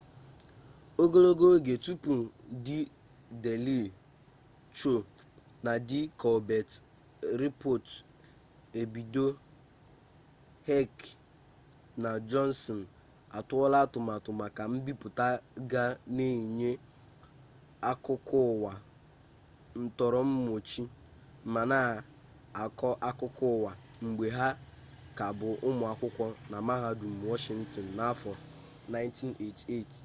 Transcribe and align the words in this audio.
ogologo 1.03 1.45
oge 1.55 1.75
tupu 1.85 2.13
di 2.65 2.77
deeli 3.43 3.77
sho 4.79 4.93
na 5.65 5.71
di 5.87 5.99
kolbet 6.21 6.69
rịpọt 7.39 7.85
ebido 8.81 9.25
heck 10.67 10.93
na 12.03 12.11
johnson 12.29 12.81
atụọla 13.37 13.77
atụmatụ 13.85 14.29
maka 14.41 14.61
mbipụta 14.73 15.27
ga 15.71 15.83
na-enye 16.15 16.71
akụkọụwa 17.91 18.71
ntọrọmọchị 19.83 20.81
ma 21.53 21.61
na-akọ 21.71 22.89
akụkọụwa 23.09 23.71
mgbe 24.05 24.25
ha 24.37 24.47
ka 25.17 25.25
bụ 25.37 25.47
ụmụ 25.67 25.83
akwụkwọ 25.91 26.25
na 26.51 26.57
mahadum 26.67 27.13
washịntịn 27.29 27.87
n'afọ 27.97 28.31
1988 28.91 29.99